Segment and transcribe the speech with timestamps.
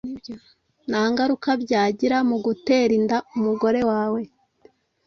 [0.89, 4.21] ntangaruka byagira muguterinda umugore wawe